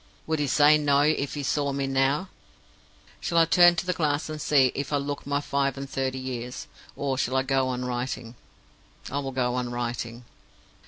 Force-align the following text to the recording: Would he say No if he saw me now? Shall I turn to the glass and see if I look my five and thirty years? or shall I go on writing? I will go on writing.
Would 0.25 0.39
he 0.39 0.47
say 0.47 0.79
No 0.79 1.01
if 1.01 1.35
he 1.35 1.43
saw 1.43 1.71
me 1.71 1.85
now? 1.85 2.29
Shall 3.19 3.37
I 3.37 3.45
turn 3.45 3.75
to 3.75 3.85
the 3.85 3.93
glass 3.93 4.29
and 4.29 4.41
see 4.41 4.71
if 4.73 4.91
I 4.91 4.97
look 4.97 5.27
my 5.27 5.39
five 5.39 5.77
and 5.77 5.87
thirty 5.87 6.17
years? 6.17 6.65
or 6.95 7.19
shall 7.19 7.35
I 7.35 7.43
go 7.43 7.67
on 7.67 7.85
writing? 7.85 8.33
I 9.11 9.19
will 9.19 9.31
go 9.31 9.53
on 9.53 9.71
writing. 9.71 10.25